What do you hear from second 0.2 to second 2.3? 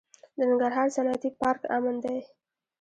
د ننګرهار صنعتي پارک امن دی؟